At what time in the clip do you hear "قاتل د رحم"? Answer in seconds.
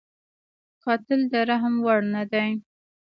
0.83-1.75